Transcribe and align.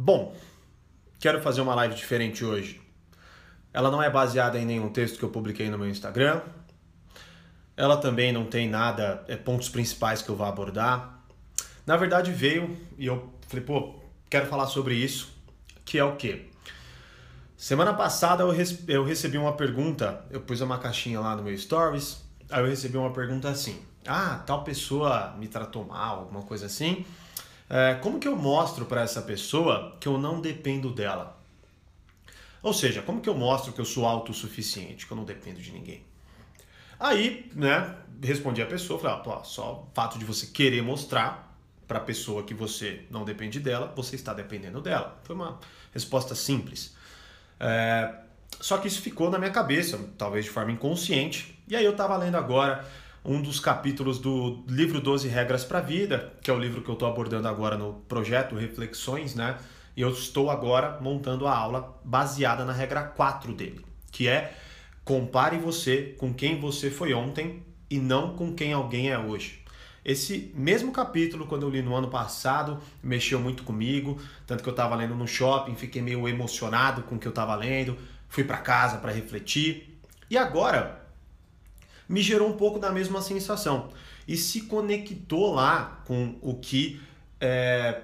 Bom, 0.00 0.32
quero 1.18 1.42
fazer 1.42 1.60
uma 1.60 1.74
live 1.74 1.92
diferente 1.96 2.44
hoje. 2.44 2.80
Ela 3.72 3.90
não 3.90 4.00
é 4.00 4.08
baseada 4.08 4.56
em 4.56 4.64
nenhum 4.64 4.90
texto 4.90 5.18
que 5.18 5.24
eu 5.24 5.28
publiquei 5.28 5.68
no 5.68 5.76
meu 5.76 5.88
Instagram. 5.88 6.40
Ela 7.76 7.96
também 7.96 8.30
não 8.30 8.44
tem 8.44 8.68
nada, 8.68 9.24
é, 9.26 9.36
pontos 9.36 9.68
principais 9.68 10.22
que 10.22 10.28
eu 10.28 10.36
vou 10.36 10.46
abordar. 10.46 11.20
Na 11.84 11.96
verdade 11.96 12.30
veio 12.30 12.78
e 12.96 13.06
eu 13.06 13.28
falei, 13.48 13.64
pô, 13.64 13.96
quero 14.30 14.46
falar 14.46 14.68
sobre 14.68 14.94
isso, 14.94 15.36
que 15.84 15.98
é 15.98 16.04
o 16.04 16.14
quê? 16.14 16.46
Semana 17.56 17.92
passada 17.92 18.44
eu, 18.44 18.54
eu 18.86 19.02
recebi 19.02 19.36
uma 19.36 19.54
pergunta, 19.54 20.24
eu 20.30 20.40
pus 20.40 20.60
uma 20.60 20.78
caixinha 20.78 21.18
lá 21.18 21.34
no 21.34 21.42
meu 21.42 21.58
stories, 21.58 22.22
aí 22.48 22.62
eu 22.62 22.68
recebi 22.68 22.96
uma 22.96 23.12
pergunta 23.12 23.48
assim, 23.48 23.82
ah, 24.06 24.44
tal 24.46 24.62
pessoa 24.62 25.34
me 25.36 25.48
tratou 25.48 25.84
mal, 25.84 26.20
alguma 26.20 26.42
coisa 26.42 26.66
assim. 26.66 27.04
É, 27.70 27.94
como 27.94 28.18
que 28.18 28.26
eu 28.26 28.36
mostro 28.36 28.86
para 28.86 29.02
essa 29.02 29.20
pessoa 29.20 29.96
que 30.00 30.08
eu 30.08 30.18
não 30.18 30.40
dependo 30.40 30.90
dela? 30.90 31.38
Ou 32.62 32.72
seja, 32.72 33.02
como 33.02 33.20
que 33.20 33.28
eu 33.28 33.34
mostro 33.34 33.72
que 33.72 33.80
eu 33.80 33.84
sou 33.84 34.06
autossuficiente, 34.06 35.06
que 35.06 35.12
eu 35.12 35.16
não 35.16 35.24
dependo 35.24 35.60
de 35.60 35.70
ninguém? 35.70 36.02
Aí, 36.98 37.50
né, 37.54 37.94
respondi 38.22 38.60
a 38.60 38.66
pessoa, 38.66 38.98
falei, 38.98 39.44
só 39.44 39.86
o 39.88 39.94
fato 39.94 40.18
de 40.18 40.24
você 40.24 40.46
querer 40.46 40.82
mostrar 40.82 41.56
para 41.86 41.98
a 41.98 42.00
pessoa 42.00 42.42
que 42.42 42.52
você 42.52 43.04
não 43.10 43.24
depende 43.24 43.60
dela, 43.60 43.92
você 43.94 44.16
está 44.16 44.34
dependendo 44.34 44.80
dela. 44.80 45.18
Foi 45.22 45.34
uma 45.34 45.60
resposta 45.92 46.34
simples. 46.34 46.94
É, 47.60 48.14
só 48.60 48.78
que 48.78 48.88
isso 48.88 49.00
ficou 49.00 49.30
na 49.30 49.38
minha 49.38 49.50
cabeça, 49.50 49.98
talvez 50.18 50.44
de 50.44 50.50
forma 50.50 50.72
inconsciente. 50.72 51.58
E 51.68 51.76
aí 51.76 51.84
eu 51.84 51.92
estava 51.92 52.16
lendo 52.16 52.36
agora 52.36 52.84
um 53.28 53.42
dos 53.42 53.60
capítulos 53.60 54.18
do 54.18 54.64
livro 54.66 55.02
12 55.02 55.28
Regras 55.28 55.62
para 55.62 55.80
a 55.80 55.82
Vida, 55.82 56.32
que 56.42 56.50
é 56.50 56.54
o 56.54 56.58
livro 56.58 56.80
que 56.80 56.88
eu 56.88 56.94
estou 56.94 57.06
abordando 57.06 57.46
agora 57.46 57.76
no 57.76 57.92
projeto 58.08 58.56
Reflexões, 58.56 59.34
né? 59.34 59.58
E 59.94 60.00
eu 60.00 60.08
estou 60.08 60.50
agora 60.50 60.98
montando 60.98 61.46
a 61.46 61.54
aula 61.54 62.00
baseada 62.02 62.64
na 62.64 62.72
regra 62.72 63.02
4 63.02 63.52
dele, 63.52 63.84
que 64.10 64.26
é 64.26 64.54
compare 65.04 65.58
você 65.58 66.14
com 66.16 66.32
quem 66.32 66.58
você 66.58 66.90
foi 66.90 67.12
ontem 67.12 67.62
e 67.90 67.98
não 67.98 68.34
com 68.34 68.54
quem 68.54 68.72
alguém 68.72 69.10
é 69.10 69.18
hoje. 69.18 69.62
Esse 70.02 70.50
mesmo 70.54 70.90
capítulo, 70.90 71.46
quando 71.46 71.64
eu 71.64 71.70
li 71.70 71.82
no 71.82 71.94
ano 71.94 72.08
passado, 72.08 72.78
mexeu 73.02 73.38
muito 73.38 73.62
comigo, 73.62 74.18
tanto 74.46 74.62
que 74.62 74.68
eu 74.70 74.72
estava 74.72 74.94
lendo 74.94 75.14
no 75.14 75.28
shopping, 75.28 75.74
fiquei 75.74 76.00
meio 76.00 76.26
emocionado 76.26 77.02
com 77.02 77.16
o 77.16 77.18
que 77.18 77.28
eu 77.28 77.30
estava 77.30 77.54
lendo, 77.54 77.94
fui 78.26 78.42
para 78.42 78.56
casa 78.56 78.96
para 78.96 79.12
refletir. 79.12 80.00
E 80.30 80.38
agora, 80.38 81.07
me 82.08 82.22
gerou 82.22 82.48
um 82.48 82.56
pouco 82.56 82.78
da 82.78 82.90
mesma 82.90 83.20
sensação 83.20 83.90
e 84.26 84.36
se 84.36 84.62
conectou 84.62 85.54
lá 85.54 86.02
com 86.06 86.36
o 86.40 86.54
que 86.54 87.00
é, 87.40 88.02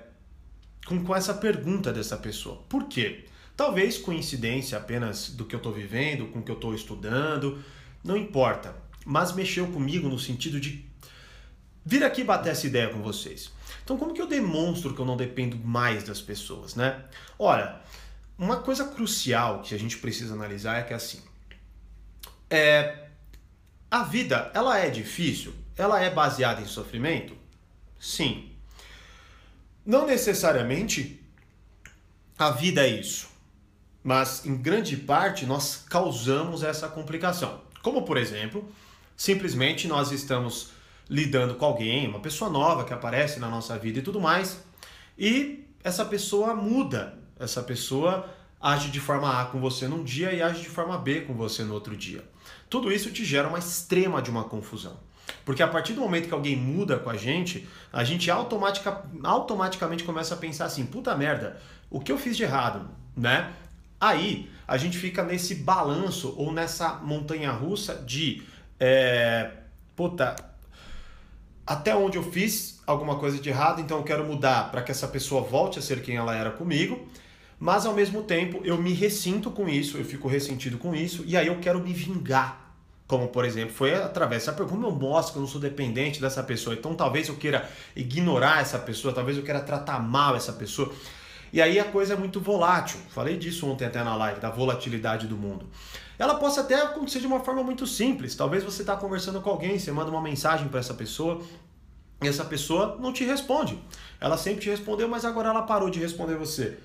com, 0.86 1.02
com 1.02 1.14
essa 1.14 1.34
pergunta 1.34 1.92
dessa 1.92 2.16
pessoa. 2.16 2.62
Por 2.68 2.84
quê? 2.84 3.24
Talvez 3.56 3.98
coincidência 3.98 4.76
apenas 4.76 5.30
do 5.30 5.44
que 5.44 5.54
eu 5.54 5.58
estou 5.58 5.72
vivendo, 5.72 6.26
com 6.26 6.40
o 6.40 6.42
que 6.42 6.50
eu 6.50 6.56
estou 6.56 6.74
estudando, 6.74 7.62
não 8.02 8.16
importa. 8.16 8.74
Mas 9.06 9.32
mexeu 9.32 9.66
comigo 9.68 10.08
no 10.08 10.18
sentido 10.18 10.60
de 10.60 10.84
vir 11.84 12.02
aqui 12.02 12.24
bater 12.24 12.50
essa 12.50 12.66
ideia 12.66 12.88
com 12.88 13.02
vocês. 13.02 13.52
Então, 13.82 13.96
como 13.96 14.14
que 14.14 14.20
eu 14.20 14.26
demonstro 14.26 14.94
que 14.94 15.00
eu 15.00 15.04
não 15.04 15.16
dependo 15.16 15.58
mais 15.58 16.04
das 16.04 16.20
pessoas, 16.20 16.74
né? 16.74 17.04
Olha, 17.38 17.80
uma 18.38 18.56
coisa 18.56 18.86
crucial 18.86 19.60
que 19.60 19.74
a 19.74 19.78
gente 19.78 19.98
precisa 19.98 20.34
analisar 20.34 20.78
é 20.78 20.82
que 20.82 20.94
assim, 20.94 21.20
é, 22.48 23.03
a 23.94 24.02
vida, 24.02 24.50
ela 24.52 24.76
é 24.76 24.90
difícil? 24.90 25.54
Ela 25.76 26.02
é 26.02 26.10
baseada 26.10 26.60
em 26.60 26.66
sofrimento? 26.66 27.32
Sim. 27.96 28.50
Não 29.86 30.04
necessariamente 30.04 31.24
a 32.36 32.50
vida 32.50 32.84
é 32.84 32.88
isso, 32.88 33.28
mas 34.02 34.44
em 34.44 34.56
grande 34.56 34.96
parte 34.96 35.46
nós 35.46 35.84
causamos 35.88 36.64
essa 36.64 36.88
complicação. 36.88 37.60
Como, 37.84 38.02
por 38.02 38.16
exemplo, 38.16 38.68
simplesmente 39.16 39.86
nós 39.86 40.10
estamos 40.10 40.70
lidando 41.08 41.54
com 41.54 41.64
alguém, 41.64 42.08
uma 42.08 42.18
pessoa 42.18 42.50
nova 42.50 42.84
que 42.84 42.92
aparece 42.92 43.38
na 43.38 43.48
nossa 43.48 43.78
vida 43.78 44.00
e 44.00 44.02
tudo 44.02 44.20
mais, 44.20 44.58
e 45.16 45.68
essa 45.84 46.04
pessoa 46.04 46.52
muda, 46.52 47.16
essa 47.38 47.62
pessoa 47.62 48.28
age 48.60 48.90
de 48.90 48.98
forma 48.98 49.40
A 49.40 49.44
com 49.44 49.60
você 49.60 49.86
num 49.86 50.02
dia 50.02 50.32
e 50.32 50.42
age 50.42 50.62
de 50.62 50.68
forma 50.68 50.98
B 50.98 51.20
com 51.20 51.34
você 51.34 51.62
no 51.62 51.74
outro 51.74 51.96
dia. 51.96 52.33
Tudo 52.74 52.90
isso 52.90 53.12
te 53.12 53.24
gera 53.24 53.46
uma 53.46 53.60
extrema 53.60 54.20
de 54.20 54.28
uma 54.28 54.42
confusão. 54.42 54.96
Porque 55.44 55.62
a 55.62 55.68
partir 55.68 55.92
do 55.92 56.00
momento 56.00 56.26
que 56.26 56.34
alguém 56.34 56.56
muda 56.56 56.98
com 56.98 57.08
a 57.08 57.16
gente, 57.16 57.68
a 57.92 58.02
gente 58.02 58.28
automatica, 58.28 59.04
automaticamente 59.22 60.02
começa 60.02 60.34
a 60.34 60.36
pensar 60.36 60.64
assim: 60.64 60.84
puta 60.84 61.14
merda, 61.14 61.62
o 61.88 62.00
que 62.00 62.10
eu 62.10 62.18
fiz 62.18 62.36
de 62.36 62.42
errado, 62.42 62.90
né? 63.16 63.52
Aí 64.00 64.50
a 64.66 64.76
gente 64.76 64.98
fica 64.98 65.22
nesse 65.22 65.54
balanço 65.54 66.34
ou 66.36 66.52
nessa 66.52 66.94
montanha 66.94 67.52
russa 67.52 67.94
de 67.94 68.42
é, 68.80 69.52
puta, 69.94 70.34
até 71.64 71.94
onde 71.94 72.18
eu 72.18 72.24
fiz 72.24 72.82
alguma 72.84 73.20
coisa 73.20 73.38
de 73.38 73.48
errado, 73.48 73.80
então 73.80 73.98
eu 73.98 74.04
quero 74.04 74.24
mudar 74.24 74.72
para 74.72 74.82
que 74.82 74.90
essa 74.90 75.06
pessoa 75.06 75.42
volte 75.42 75.78
a 75.78 75.82
ser 75.82 76.02
quem 76.02 76.16
ela 76.16 76.34
era 76.34 76.50
comigo 76.50 77.06
mas 77.58 77.86
ao 77.86 77.94
mesmo 77.94 78.22
tempo 78.22 78.60
eu 78.64 78.76
me 78.76 78.92
ressinto 78.92 79.50
com 79.50 79.68
isso, 79.68 79.96
eu 79.96 80.04
fico 80.04 80.28
ressentido 80.28 80.76
com 80.76 80.94
isso, 80.94 81.24
e 81.26 81.36
aí 81.36 81.46
eu 81.46 81.58
quero 81.60 81.80
me 81.80 81.92
vingar. 81.92 82.63
Como, 83.06 83.28
por 83.28 83.44
exemplo, 83.44 83.74
foi 83.74 83.94
através 83.94 84.42
dessa 84.42 84.52
pergunta, 84.56 84.76
como 84.76 84.86
eu 84.86 84.98
mostro 84.98 85.34
que 85.34 85.38
eu 85.38 85.42
não 85.42 85.48
sou 85.48 85.60
dependente 85.60 86.20
dessa 86.20 86.42
pessoa? 86.42 86.74
Então 86.74 86.94
talvez 86.94 87.28
eu 87.28 87.36
queira 87.36 87.68
ignorar 87.94 88.62
essa 88.62 88.78
pessoa, 88.78 89.12
talvez 89.12 89.36
eu 89.36 89.42
queira 89.42 89.60
tratar 89.60 90.00
mal 90.00 90.34
essa 90.34 90.52
pessoa. 90.52 90.90
E 91.52 91.60
aí 91.60 91.78
a 91.78 91.84
coisa 91.84 92.14
é 92.14 92.16
muito 92.16 92.40
volátil. 92.40 92.98
Falei 93.10 93.36
disso 93.36 93.68
ontem 93.68 93.84
até 93.84 94.02
na 94.02 94.16
live, 94.16 94.40
da 94.40 94.50
volatilidade 94.50 95.26
do 95.26 95.36
mundo. 95.36 95.66
Ela 96.18 96.34
possa 96.36 96.62
até 96.62 96.80
acontecer 96.80 97.20
de 97.20 97.26
uma 97.26 97.40
forma 97.40 97.62
muito 97.62 97.86
simples. 97.86 98.34
Talvez 98.34 98.64
você 98.64 98.82
está 98.82 98.96
conversando 98.96 99.40
com 99.40 99.50
alguém, 99.50 99.78
você 99.78 99.92
manda 99.92 100.10
uma 100.10 100.22
mensagem 100.22 100.66
para 100.68 100.80
essa 100.80 100.94
pessoa 100.94 101.42
e 102.22 102.26
essa 102.26 102.44
pessoa 102.44 102.96
não 103.00 103.12
te 103.12 103.24
responde. 103.24 103.78
Ela 104.20 104.36
sempre 104.36 104.62
te 104.62 104.70
respondeu, 104.70 105.08
mas 105.08 105.24
agora 105.24 105.50
ela 105.50 105.62
parou 105.62 105.90
de 105.90 106.00
responder 106.00 106.36
você. 106.36 106.78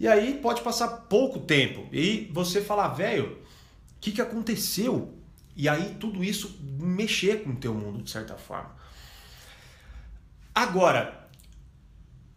E 0.00 0.08
aí 0.08 0.34
pode 0.42 0.60
passar 0.60 0.88
pouco 0.88 1.38
tempo 1.38 1.86
e 1.92 2.30
você 2.34 2.60
falar, 2.60 2.88
velho, 2.88 3.26
o 3.26 4.00
que, 4.00 4.10
que 4.10 4.20
aconteceu? 4.20 5.14
E 5.56 5.68
aí 5.68 5.96
tudo 5.98 6.22
isso 6.24 6.58
mexer 6.78 7.42
com 7.42 7.50
o 7.50 7.56
teu 7.56 7.74
mundo 7.74 8.02
de 8.02 8.10
certa 8.10 8.36
forma. 8.36 8.70
Agora, 10.54 11.28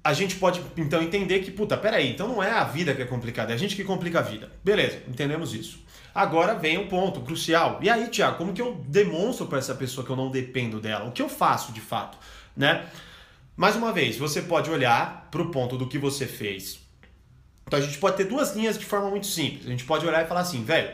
a 0.04 0.14
gente 0.14 0.36
pode 0.36 0.62
então 0.78 1.02
entender 1.02 1.40
que, 1.40 1.52
puta, 1.52 1.76
peraí, 1.76 2.12
então 2.12 2.28
não 2.28 2.42
é 2.42 2.52
a 2.52 2.64
vida 2.64 2.94
que 2.94 3.02
é 3.02 3.06
complicada, 3.06 3.52
é 3.52 3.56
a 3.56 3.58
gente 3.58 3.76
que 3.76 3.84
complica 3.84 4.20
a 4.20 4.22
vida. 4.22 4.52
Beleza, 4.64 5.02
entendemos 5.08 5.54
isso. 5.54 5.84
Agora 6.14 6.54
vem 6.54 6.78
o 6.78 6.88
ponto 6.88 7.22
crucial. 7.22 7.80
E 7.82 7.90
aí, 7.90 8.08
Tiago, 8.08 8.38
como 8.38 8.54
que 8.54 8.62
eu 8.62 8.76
demonstro 8.88 9.48
para 9.48 9.58
essa 9.58 9.76
pessoa 9.76 10.06
que 10.06 10.12
eu 10.12 10.16
não 10.16 10.32
dependo 10.32 10.80
dela? 10.80 11.06
O 11.06 11.12
que 11.12 11.22
eu 11.22 11.28
faço 11.28 11.74
de 11.74 11.82
fato, 11.82 12.18
né? 12.56 12.86
Mais 13.58 13.76
uma 13.76 13.92
vez, 13.92 14.18
você 14.18 14.42
pode 14.42 14.70
olhar 14.70 15.28
para 15.30 15.42
o 15.42 15.50
ponto 15.50 15.78
do 15.78 15.88
que 15.88 15.98
você 15.98 16.26
fez 16.26 16.86
então 17.68 17.80
a 17.80 17.82
gente 17.82 17.98
pode 17.98 18.18
ter 18.18 18.26
duas 18.26 18.56
linhas 18.56 18.78
de 18.78 18.86
forma 18.86 19.10
muito 19.10 19.26
simples. 19.26 19.66
A 19.66 19.70
gente 19.70 19.86
pode 19.86 20.06
olhar 20.06 20.24
e 20.24 20.28
falar 20.28 20.42
assim, 20.42 20.64
velho, 20.64 20.94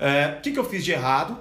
é, 0.00 0.36
o 0.38 0.40
que, 0.40 0.50
que 0.50 0.58
eu 0.58 0.64
fiz 0.64 0.84
de 0.84 0.92
errado? 0.92 1.36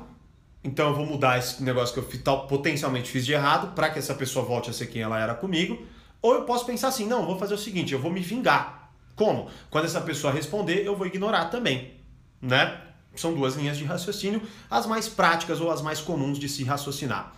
Então 0.64 0.90
eu 0.90 0.96
vou 0.96 1.06
mudar 1.06 1.40
esse 1.40 1.64
negócio 1.64 1.94
que 1.94 2.00
eu 2.00 2.04
fiz, 2.04 2.22
tal, 2.22 2.46
potencialmente 2.46 3.10
fiz 3.10 3.26
de 3.26 3.32
errado 3.32 3.74
para 3.74 3.90
que 3.90 3.98
essa 3.98 4.14
pessoa 4.14 4.46
volte 4.46 4.70
a 4.70 4.74
ser 4.74 4.88
quem 4.88 5.02
ela 5.02 5.18
era 5.18 5.34
comigo. 5.34 5.88
Ou 6.22 6.34
eu 6.34 6.44
posso 6.44 6.66
pensar 6.66 6.90
assim, 6.90 7.06
não, 7.06 7.26
vou 7.26 7.40
fazer 7.40 7.54
o 7.54 7.58
seguinte, 7.58 7.94
eu 7.94 8.00
vou 8.00 8.12
me 8.12 8.20
vingar. 8.20 8.92
Como? 9.16 9.50
Quando 9.70 9.86
essa 9.86 10.02
pessoa 10.02 10.34
responder, 10.34 10.86
eu 10.86 10.96
vou 10.96 11.08
ignorar 11.08 11.46
também, 11.46 11.94
né? 12.42 12.82
São 13.16 13.34
duas 13.34 13.56
linhas 13.56 13.78
de 13.78 13.86
raciocínio, 13.86 14.42
as 14.70 14.86
mais 14.86 15.08
práticas 15.08 15.62
ou 15.62 15.72
as 15.72 15.82
mais 15.82 16.02
comuns 16.02 16.38
de 16.38 16.50
se 16.50 16.64
raciocinar. 16.64 17.34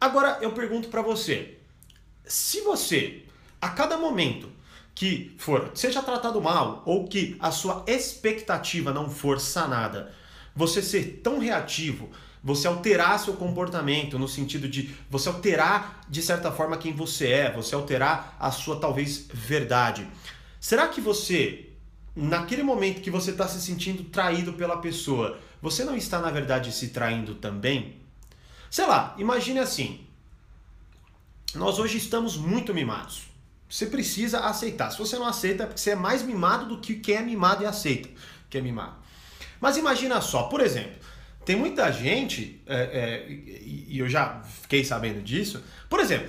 Agora 0.00 0.38
eu 0.40 0.52
pergunto 0.52 0.88
para 0.88 1.02
você, 1.02 1.58
se 2.24 2.62
você 2.62 3.24
a 3.60 3.68
cada 3.68 3.98
momento 3.98 4.50
que 4.94 5.34
for, 5.38 5.70
seja 5.74 6.02
tratado 6.02 6.40
mal 6.40 6.82
ou 6.86 7.06
que 7.06 7.36
a 7.38 7.50
sua 7.50 7.84
expectativa 7.86 8.92
não 8.92 9.10
for 9.10 9.38
sanada, 9.38 10.14
você 10.54 10.82
ser 10.82 11.20
tão 11.22 11.38
reativo, 11.38 12.10
você 12.42 12.66
alterar 12.66 13.18
seu 13.18 13.34
comportamento 13.34 14.18
no 14.18 14.28
sentido 14.28 14.68
de 14.68 14.94
você 15.08 15.28
alterar 15.28 16.00
de 16.08 16.22
certa 16.22 16.50
forma 16.50 16.76
quem 16.76 16.92
você 16.92 17.28
é, 17.28 17.52
você 17.52 17.74
alterar 17.74 18.36
a 18.38 18.50
sua 18.50 18.76
talvez 18.80 19.26
verdade. 19.32 20.06
Será 20.58 20.88
que 20.88 21.00
você, 21.00 21.70
naquele 22.14 22.62
momento 22.62 23.00
que 23.00 23.10
você 23.10 23.30
está 23.30 23.46
se 23.46 23.60
sentindo 23.60 24.04
traído 24.04 24.52
pela 24.54 24.78
pessoa, 24.78 25.38
você 25.60 25.84
não 25.84 25.96
está 25.96 26.18
na 26.18 26.30
verdade 26.30 26.72
se 26.72 26.88
traindo 26.88 27.34
também? 27.34 27.96
Sei 28.70 28.86
lá, 28.86 29.14
imagine 29.18 29.58
assim. 29.58 30.00
Nós 31.54 31.78
hoje 31.78 31.98
estamos 31.98 32.36
muito 32.36 32.72
mimados. 32.72 33.24
Você 33.68 33.86
precisa 33.86 34.40
aceitar. 34.40 34.90
Se 34.90 34.98
você 34.98 35.16
não 35.16 35.26
aceita, 35.26 35.64
é 35.64 35.66
porque 35.66 35.80
você 35.80 35.90
é 35.90 35.96
mais 35.96 36.22
mimado 36.22 36.66
do 36.66 36.80
que 36.80 36.94
quem 36.94 37.16
é 37.16 37.22
mimado 37.22 37.62
e 37.62 37.66
aceita 37.66 38.08
que 38.50 38.58
é 38.58 38.60
mimado. 38.60 38.96
Mas 39.60 39.76
imagina 39.76 40.20
só, 40.20 40.44
por 40.44 40.60
exemplo, 40.60 40.98
tem 41.44 41.56
muita 41.56 41.90
gente, 41.92 42.62
é, 42.66 42.76
é, 42.76 43.26
e 43.30 43.98
eu 43.98 44.08
já 44.08 44.42
fiquei 44.62 44.84
sabendo 44.84 45.22
disso, 45.22 45.62
por 45.88 46.00
exemplo, 46.00 46.28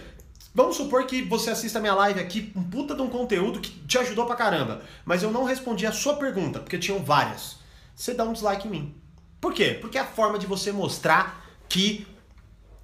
Vamos 0.53 0.75
supor 0.75 1.05
que 1.05 1.21
você 1.21 1.49
assista 1.49 1.79
a 1.79 1.81
minha 1.81 1.93
live 1.93 2.19
aqui, 2.19 2.51
um 2.53 2.63
puta 2.63 2.93
de 2.93 3.01
um 3.01 3.09
conteúdo 3.09 3.61
que 3.61 3.69
te 3.69 3.97
ajudou 3.97 4.25
pra 4.25 4.35
caramba, 4.35 4.81
mas 5.05 5.23
eu 5.23 5.31
não 5.31 5.45
respondi 5.45 5.85
a 5.85 5.93
sua 5.93 6.17
pergunta, 6.17 6.59
porque 6.59 6.77
tinham 6.77 7.01
várias. 7.01 7.57
Você 7.95 8.13
dá 8.13 8.25
um 8.25 8.33
dislike 8.33 8.67
em 8.67 8.71
mim. 8.71 8.95
Por 9.39 9.53
quê? 9.53 9.77
Porque 9.79 9.97
é 9.97 10.01
a 10.01 10.05
forma 10.05 10.37
de 10.37 10.45
você 10.45 10.71
mostrar 10.73 11.45
que 11.69 12.05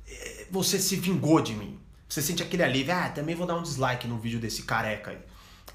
eh, 0.08 0.48
você 0.50 0.80
se 0.80 0.96
vingou 0.96 1.42
de 1.42 1.54
mim. 1.54 1.78
Você 2.08 2.22
sente 2.22 2.42
aquele 2.42 2.64
alívio, 2.64 2.94
ah, 2.94 3.10
também 3.10 3.36
vou 3.36 3.46
dar 3.46 3.58
um 3.58 3.64
dislike 3.64 4.08
no 4.08 4.18
vídeo 4.18 4.40
desse 4.40 4.64
careca 4.64 5.12
aí, 5.12 5.18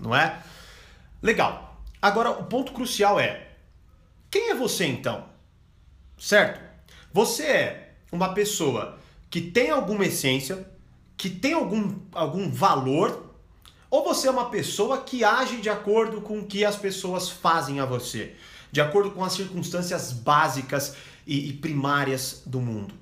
não 0.00 0.16
é? 0.16 0.42
Legal. 1.20 1.78
Agora, 2.00 2.30
o 2.30 2.44
ponto 2.44 2.72
crucial 2.72 3.20
é, 3.20 3.51
quem 4.32 4.48
é 4.48 4.54
você 4.54 4.86
então? 4.86 5.26
Certo? 6.18 6.58
Você 7.12 7.42
é 7.42 7.94
uma 8.10 8.32
pessoa 8.32 8.98
que 9.28 9.42
tem 9.42 9.68
alguma 9.68 10.06
essência, 10.06 10.66
que 11.18 11.28
tem 11.28 11.52
algum, 11.52 11.98
algum 12.14 12.50
valor, 12.50 13.34
ou 13.90 14.02
você 14.02 14.28
é 14.28 14.30
uma 14.30 14.48
pessoa 14.48 15.02
que 15.02 15.22
age 15.22 15.58
de 15.58 15.68
acordo 15.68 16.22
com 16.22 16.38
o 16.38 16.46
que 16.46 16.64
as 16.64 16.76
pessoas 16.76 17.28
fazem 17.28 17.78
a 17.78 17.84
você, 17.84 18.34
de 18.72 18.80
acordo 18.80 19.10
com 19.10 19.22
as 19.22 19.34
circunstâncias 19.34 20.12
básicas 20.12 20.96
e, 21.26 21.50
e 21.50 21.52
primárias 21.52 22.42
do 22.46 22.58
mundo. 22.58 22.94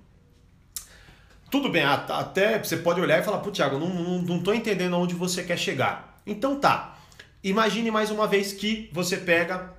Tudo 1.49 1.69
bem, 1.69 1.85
até 1.85 2.59
você 2.59 2.77
pode 2.77 3.01
olhar 3.01 3.21
e 3.21 3.23
falar, 3.23 3.39
pô, 3.39 3.53
Thiago, 3.53 3.79
não, 3.79 3.89
não, 3.89 4.23
não 4.23 4.43
tô 4.43 4.53
entendendo 4.53 4.97
aonde 4.97 5.15
você 5.15 5.45
quer 5.45 5.57
chegar. 5.57 6.21
Então 6.27 6.59
tá, 6.59 6.99
imagine 7.43 7.89
mais 7.93 8.11
uma 8.11 8.27
vez 8.27 8.53
que 8.53 8.91
você 8.93 9.17
pega 9.17 9.79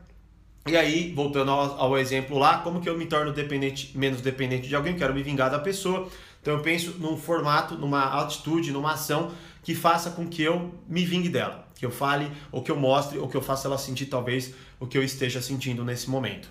e 0.67 0.77
aí, 0.77 1.11
voltando 1.13 1.49
ao, 1.49 1.79
ao, 1.79 1.97
exemplo 1.97 2.37
lá, 2.37 2.59
como 2.59 2.81
que 2.81 2.87
eu 2.87 2.97
me 2.97 3.07
torno 3.07 3.33
dependente, 3.33 3.97
menos 3.97 4.21
dependente 4.21 4.67
de 4.67 4.75
alguém, 4.75 4.95
quero 4.95 5.13
me 5.13 5.23
vingar 5.23 5.49
da 5.49 5.57
pessoa. 5.57 6.07
Então 6.41 6.55
eu 6.55 6.61
penso 6.61 6.95
num 6.99 7.17
formato, 7.17 7.75
numa 7.75 8.21
atitude, 8.21 8.71
numa 8.71 8.93
ação 8.93 9.31
que 9.63 9.73
faça 9.73 10.11
com 10.11 10.27
que 10.27 10.41
eu 10.41 10.73
me 10.87 11.05
vingue 11.05 11.29
dela, 11.29 11.67
que 11.75 11.85
eu 11.85 11.91
fale, 11.91 12.31
ou 12.51 12.61
que 12.61 12.71
eu 12.71 12.75
mostre, 12.75 13.17
ou 13.17 13.27
que 13.27 13.35
eu 13.35 13.41
faça 13.41 13.67
ela 13.67 13.77
sentir 13.77 14.05
talvez 14.05 14.53
o 14.79 14.85
que 14.85 14.97
eu 14.97 15.03
esteja 15.03 15.41
sentindo 15.41 15.83
nesse 15.83 16.09
momento. 16.09 16.47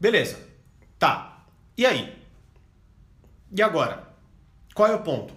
Beleza. 0.00 0.38
Tá. 0.98 1.44
E 1.76 1.84
aí? 1.84 2.14
E 3.52 3.62
agora? 3.62 4.08
Qual 4.74 4.88
é 4.88 4.94
o 4.94 5.02
ponto? 5.02 5.34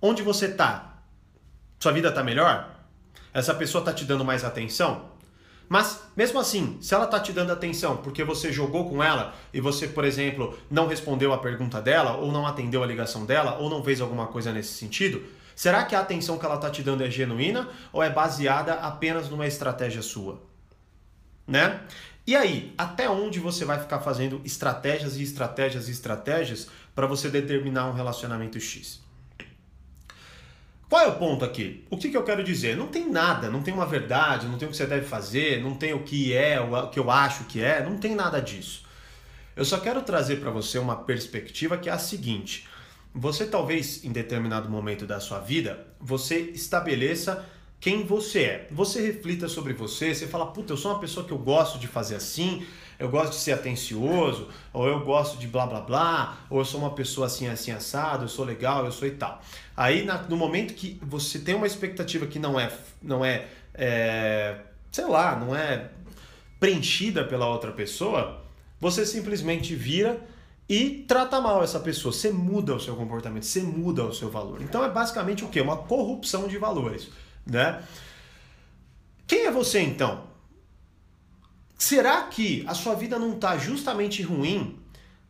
Onde 0.00 0.22
você 0.22 0.48
tá? 0.48 1.02
Sua 1.78 1.92
vida 1.92 2.10
tá 2.10 2.22
melhor? 2.22 2.76
Essa 3.32 3.54
pessoa 3.54 3.84
tá 3.84 3.92
te 3.92 4.04
dando 4.04 4.24
mais 4.24 4.42
atenção? 4.42 5.09
Mas, 5.70 6.02
mesmo 6.16 6.40
assim, 6.40 6.78
se 6.80 6.92
ela 6.92 7.04
está 7.04 7.20
te 7.20 7.32
dando 7.32 7.52
atenção 7.52 7.98
porque 7.98 8.24
você 8.24 8.52
jogou 8.52 8.90
com 8.90 9.00
ela 9.00 9.32
e 9.54 9.60
você, 9.60 9.86
por 9.86 10.04
exemplo, 10.04 10.58
não 10.68 10.88
respondeu 10.88 11.32
a 11.32 11.38
pergunta 11.38 11.80
dela, 11.80 12.16
ou 12.16 12.32
não 12.32 12.44
atendeu 12.44 12.82
a 12.82 12.86
ligação 12.86 13.24
dela, 13.24 13.56
ou 13.56 13.70
não 13.70 13.80
fez 13.84 14.00
alguma 14.00 14.26
coisa 14.26 14.52
nesse 14.52 14.72
sentido, 14.72 15.22
será 15.54 15.84
que 15.84 15.94
a 15.94 16.00
atenção 16.00 16.38
que 16.38 16.44
ela 16.44 16.56
está 16.56 16.68
te 16.70 16.82
dando 16.82 17.04
é 17.04 17.08
genuína 17.08 17.68
ou 17.92 18.02
é 18.02 18.10
baseada 18.10 18.74
apenas 18.74 19.30
numa 19.30 19.46
estratégia 19.46 20.02
sua? 20.02 20.42
Né? 21.46 21.80
E 22.26 22.34
aí, 22.34 22.74
até 22.76 23.08
onde 23.08 23.38
você 23.38 23.64
vai 23.64 23.78
ficar 23.78 24.00
fazendo 24.00 24.40
estratégias 24.44 25.18
e 25.18 25.22
estratégias 25.22 25.86
e 25.86 25.92
estratégias 25.92 26.66
para 26.96 27.06
você 27.06 27.28
determinar 27.28 27.86
um 27.86 27.92
relacionamento 27.92 28.58
X? 28.58 29.00
Qual 30.90 31.02
é 31.02 31.06
o 31.06 31.14
ponto 31.14 31.44
aqui? 31.44 31.86
O 31.88 31.96
que, 31.96 32.10
que 32.10 32.16
eu 32.16 32.24
quero 32.24 32.42
dizer? 32.42 32.76
Não 32.76 32.88
tem 32.88 33.08
nada, 33.08 33.48
não 33.48 33.62
tem 33.62 33.72
uma 33.72 33.86
verdade, 33.86 34.48
não 34.48 34.58
tem 34.58 34.66
o 34.66 34.72
que 34.72 34.76
você 34.76 34.86
deve 34.86 35.06
fazer, 35.06 35.62
não 35.62 35.76
tem 35.76 35.94
o 35.94 36.02
que 36.02 36.32
é, 36.32 36.60
o 36.60 36.88
que 36.88 36.98
eu 36.98 37.08
acho 37.08 37.44
que 37.44 37.62
é, 37.62 37.80
não 37.80 37.96
tem 37.96 38.12
nada 38.16 38.40
disso. 38.40 38.82
Eu 39.54 39.64
só 39.64 39.78
quero 39.78 40.02
trazer 40.02 40.40
para 40.40 40.50
você 40.50 40.80
uma 40.80 40.96
perspectiva 40.96 41.78
que 41.78 41.88
é 41.88 41.92
a 41.92 41.98
seguinte: 41.98 42.66
você 43.14 43.46
talvez 43.46 44.04
em 44.04 44.10
determinado 44.10 44.68
momento 44.68 45.06
da 45.06 45.20
sua 45.20 45.38
vida, 45.38 45.86
você 46.00 46.40
estabeleça 46.40 47.46
quem 47.78 48.04
você 48.04 48.40
é. 48.40 48.68
Você 48.72 49.00
reflita 49.00 49.46
sobre 49.46 49.72
você, 49.72 50.12
você 50.12 50.26
fala, 50.26 50.46
puta, 50.46 50.72
eu 50.72 50.76
sou 50.76 50.90
uma 50.90 50.98
pessoa 51.00 51.24
que 51.24 51.32
eu 51.32 51.38
gosto 51.38 51.78
de 51.78 51.86
fazer 51.86 52.16
assim, 52.16 52.66
eu 53.00 53.08
gosto 53.08 53.32
de 53.32 53.38
ser 53.38 53.52
atencioso, 53.52 54.48
ou 54.74 54.86
eu 54.86 55.00
gosto 55.00 55.38
de 55.38 55.48
blá 55.48 55.66
blá 55.66 55.80
blá, 55.80 56.38
ou 56.50 56.58
eu 56.58 56.64
sou 56.66 56.78
uma 56.78 56.90
pessoa 56.90 57.26
assim, 57.26 57.48
assim, 57.48 57.72
assado, 57.72 58.24
eu 58.24 58.28
sou 58.28 58.44
legal, 58.44 58.84
eu 58.84 58.92
sou 58.92 59.08
e 59.08 59.12
tal. 59.12 59.42
Aí, 59.74 60.04
na, 60.04 60.22
no 60.24 60.36
momento 60.36 60.74
que 60.74 61.00
você 61.02 61.38
tem 61.38 61.54
uma 61.54 61.66
expectativa 61.66 62.26
que 62.26 62.38
não 62.38 62.60
é, 62.60 62.70
não 63.02 63.24
é, 63.24 63.46
é, 63.72 64.58
sei 64.92 65.06
lá, 65.06 65.34
não 65.34 65.56
é 65.56 65.88
preenchida 66.60 67.24
pela 67.24 67.48
outra 67.48 67.72
pessoa, 67.72 68.42
você 68.78 69.06
simplesmente 69.06 69.74
vira 69.74 70.20
e 70.68 71.04
trata 71.08 71.40
mal 71.40 71.64
essa 71.64 71.80
pessoa. 71.80 72.12
Você 72.12 72.30
muda 72.30 72.74
o 72.74 72.80
seu 72.80 72.94
comportamento, 72.94 73.44
você 73.44 73.62
muda 73.62 74.04
o 74.04 74.12
seu 74.12 74.30
valor. 74.30 74.60
Então 74.60 74.84
é 74.84 74.90
basicamente 74.90 75.42
o 75.42 75.48
que? 75.48 75.58
Uma 75.58 75.78
corrupção 75.78 76.46
de 76.46 76.58
valores, 76.58 77.08
né? 77.46 77.82
Quem 79.26 79.46
é 79.46 79.50
você 79.50 79.80
então? 79.80 80.29
Será 81.80 82.24
que 82.24 82.62
a 82.66 82.74
sua 82.74 82.94
vida 82.94 83.18
não 83.18 83.32
está 83.32 83.56
justamente 83.56 84.22
ruim 84.22 84.78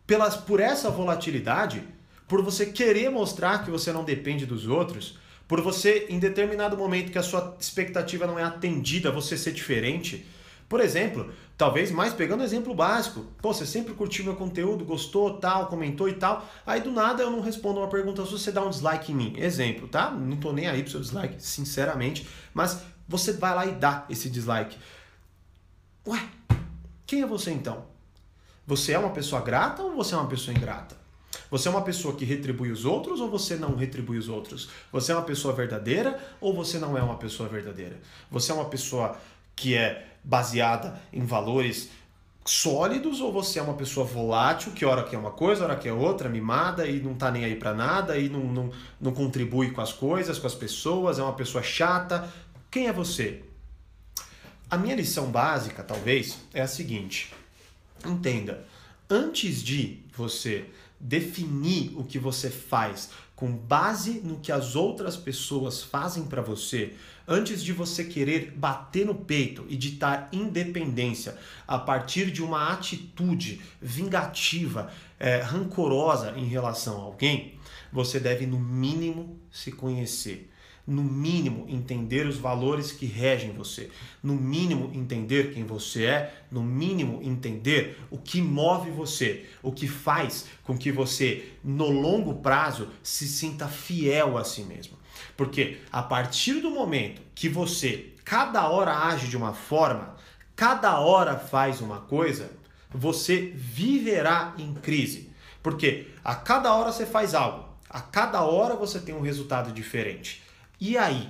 pelas, 0.05 0.37
por 0.37 0.59
essa 0.59 0.91
volatilidade? 0.91 1.81
Por 2.27 2.43
você 2.43 2.67
querer 2.67 3.09
mostrar 3.09 3.65
que 3.65 3.71
você 3.71 3.93
não 3.93 4.03
depende 4.03 4.45
dos 4.45 4.67
outros? 4.67 5.17
Por 5.47 5.61
você, 5.61 6.07
em 6.11 6.19
determinado 6.19 6.77
momento 6.77 7.13
que 7.13 7.19
a 7.19 7.23
sua 7.23 7.57
expectativa 7.61 8.27
não 8.27 8.37
é 8.37 8.43
atendida, 8.43 9.13
você 9.13 9.39
ser 9.39 9.53
diferente? 9.53 10.27
Por 10.69 10.81
exemplo, 10.81 11.33
talvez 11.57 11.93
mais 11.93 12.13
pegando 12.13 12.43
exemplo 12.43 12.75
básico. 12.75 13.27
Pô, 13.41 13.55
você 13.55 13.65
sempre 13.65 13.95
curtiu 13.95 14.25
meu 14.25 14.35
conteúdo, 14.35 14.85
gostou, 14.85 15.39
tal, 15.39 15.69
comentou 15.69 16.09
e 16.09 16.15
tal. 16.15 16.51
Aí 16.67 16.81
do 16.81 16.91
nada 16.91 17.23
eu 17.23 17.31
não 17.31 17.41
respondo 17.41 17.79
uma 17.79 17.89
pergunta 17.89 18.27
se 18.27 18.33
você 18.33 18.51
dá 18.51 18.61
um 18.61 18.71
dislike 18.71 19.13
em 19.13 19.15
mim. 19.15 19.35
Exemplo, 19.37 19.87
tá? 19.87 20.11
Não 20.11 20.37
tô 20.37 20.53
nem 20.53 20.67
aí 20.67 20.83
pro 20.83 20.91
seu 20.91 21.01
dislike, 21.01 21.41
sinceramente. 21.41 22.27
Mas 22.53 22.83
você 23.07 23.35
vai 23.35 23.55
lá 23.55 23.67
e 23.67 23.73
dá 23.73 24.05
esse 24.11 24.29
dislike. 24.29 24.77
Ué, 26.05 26.21
quem 27.11 27.23
é 27.23 27.27
você 27.27 27.51
então? 27.51 27.87
Você 28.65 28.93
é 28.93 28.99
uma 28.99 29.11
pessoa 29.11 29.43
grata 29.43 29.83
ou 29.83 29.97
você 29.97 30.15
é 30.15 30.17
uma 30.17 30.29
pessoa 30.29 30.57
ingrata? 30.57 30.97
Você 31.51 31.67
é 31.67 31.71
uma 31.73 31.83
pessoa 31.83 32.15
que 32.15 32.25
retribui 32.25 32.71
os 32.71 32.85
outros 32.85 33.19
ou 33.19 33.29
você 33.29 33.57
não 33.57 33.75
retribui 33.75 34.17
os 34.17 34.29
outros? 34.29 34.71
Você 34.93 35.11
é 35.11 35.17
uma 35.17 35.25
pessoa 35.25 35.53
verdadeira 35.53 36.21
ou 36.41 36.55
você 36.55 36.79
não 36.79 36.97
é 36.97 37.03
uma 37.03 37.17
pessoa 37.17 37.49
verdadeira? 37.49 37.99
Você 38.31 38.53
é 38.53 38.55
uma 38.55 38.67
pessoa 38.67 39.17
que 39.57 39.75
é 39.75 40.07
baseada 40.23 41.03
em 41.13 41.25
valores 41.25 41.91
sólidos 42.45 43.21
ou 43.21 43.33
você 43.33 43.59
é 43.59 43.63
uma 43.63 43.75
pessoa 43.75 44.07
volátil 44.07 44.71
que 44.71 44.85
hora 44.85 45.03
quer 45.03 45.19
uma 45.19 45.33
coisa, 45.33 45.65
hora 45.65 45.75
quer 45.75 45.93
outra, 45.93 46.29
mimada 46.29 46.87
e 46.87 47.01
não 47.01 47.15
tá 47.15 47.29
nem 47.33 47.45
aí 47.45 47.57
para 47.57 47.75
nada 47.75 48.17
e 48.19 48.29
não, 48.29 48.45
não, 48.45 48.71
não 49.01 49.13
contribui 49.13 49.73
com 49.73 49.81
as 49.81 49.93
coisas, 49.93 50.39
com 50.39 50.47
as 50.47 50.55
pessoas, 50.55 51.19
é 51.19 51.25
uma 51.25 51.35
pessoa 51.35 51.61
chata? 51.61 52.33
Quem 52.71 52.87
é 52.87 52.93
você? 52.93 53.50
A 54.71 54.77
minha 54.77 54.95
lição 54.95 55.33
básica, 55.33 55.83
talvez, 55.83 56.39
é 56.55 56.63
a 56.63 56.69
seguinte: 56.69 57.35
entenda, 58.07 58.65
antes 59.09 59.61
de 59.61 59.99
você 60.17 60.65
definir 61.01 61.99
o 61.99 62.05
que 62.05 62.21
você 62.21 62.49
faz 62.49 63.11
com 63.35 63.51
base 63.51 64.21
no 64.23 64.39
que 64.39 64.53
as 64.53 64.77
outras 64.77 65.17
pessoas 65.17 65.83
fazem 65.83 66.25
para 66.27 66.41
você, 66.41 66.95
antes 67.27 67.65
de 67.65 67.73
você 67.73 68.05
querer 68.05 68.53
bater 68.53 69.05
no 69.05 69.15
peito 69.15 69.67
e 69.69 69.77
ditar 69.77 70.29
independência 70.31 71.37
a 71.67 71.77
partir 71.77 72.31
de 72.31 72.41
uma 72.41 72.71
atitude 72.71 73.61
vingativa, 73.83 74.93
é, 75.19 75.39
rancorosa 75.41 76.33
em 76.37 76.45
relação 76.45 77.01
a 77.01 77.05
alguém, 77.05 77.59
você 77.93 78.21
deve, 78.21 78.47
no 78.47 78.61
mínimo, 78.61 79.37
se 79.51 79.73
conhecer 79.73 80.49
no 80.87 81.03
mínimo, 81.03 81.67
entender 81.69 82.27
os 82.27 82.37
valores 82.37 82.93
que 82.93 83.07
regem 83.07 83.53
você, 83.53 83.91
no 84.23 84.35
mínimo, 84.35 84.91
entender 84.95 85.53
quem 85.53 85.65
você 85.65 86.05
é, 86.05 86.35
no 86.51 86.63
mínimo, 86.63 87.21
entender 87.23 87.99
o 88.11 88.19
que 88.19 88.41
move 88.43 88.91
você, 88.91 89.47
o 89.63 89.71
que 89.71 89.87
faz 89.87 90.47
com 90.65 90.77
que 90.77 90.91
você, 90.91 91.53
no 91.63 91.91
longo 91.91 92.35
prazo, 92.37 92.89
se 93.03 93.29
sinta 93.29 93.69
fiel 93.69 94.37
a 94.37 94.45
si 94.45 94.63
mesmo. 94.63 94.99
Porque 95.37 95.79
a 95.93 96.03
partir 96.03 96.61
do 96.61 96.71
momento 96.71 97.23
que 97.35 97.49
você, 97.49 98.13
cada 98.25 98.69
hora 98.69 99.07
age 99.07 99.29
de 99.29 99.37
uma 99.37 99.53
forma, 99.53 100.17
cada 100.57 100.99
hora 101.01 101.39
faz 101.39 101.81
uma 101.81 102.01
coisa, 102.01 102.51
você 102.91 103.53
viverá 103.55 104.55
em 104.59 104.75
crise. 104.75 105.31
Porque 105.63 106.09
a 106.25 106.35
cada 106.35 106.75
hora 106.75 106.93
você 106.93 107.07
faz 107.07 107.35
algo, 107.35 107.69
a 107.89 108.01
cada 108.01 108.43
hora 108.43 108.75
você 108.75 108.99
tem 108.99 109.15
um 109.15 109.21
resultado 109.21 109.73
diferente. 109.73 110.43
E 110.81 110.97
aí? 110.97 111.29